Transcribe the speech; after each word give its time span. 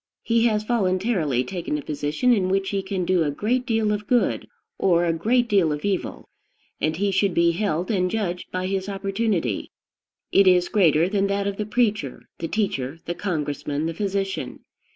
He 0.23 0.47
has 0.47 0.63
voluntarily 0.63 1.43
taken 1.43 1.77
a 1.77 1.83
position 1.83 2.33
in 2.33 2.49
which 2.49 2.71
he 2.71 2.81
can 2.81 3.05
do 3.05 3.23
a 3.23 3.29
great 3.29 3.67
deal 3.67 3.91
of 3.91 4.07
good 4.07 4.47
or 4.79 5.05
a 5.05 5.13
great 5.13 5.47
deal 5.47 5.71
of 5.71 5.85
evil, 5.85 6.27
and 6.79 6.95
he, 6.97 7.11
should 7.11 7.35
be 7.35 7.51
held 7.51 7.91
and 7.91 8.09
judged 8.09 8.49
by 8.51 8.65
his 8.65 8.89
opportunity: 8.89 9.69
it 10.31 10.47
is 10.47 10.69
greater 10.69 11.07
than 11.07 11.27
that 11.27 11.45
of 11.45 11.57
the 11.57 11.67
preacher, 11.67 12.23
the 12.39 12.47
teacher, 12.47 12.97
the 13.05 13.13
congressman, 13.13 13.85
the 13.85 13.93
physician. 13.93 14.61